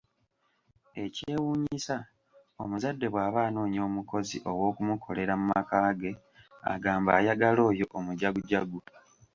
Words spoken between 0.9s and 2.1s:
Ekyewuunyisa,